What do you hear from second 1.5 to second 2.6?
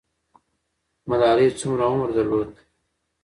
څومره عمر درلود؟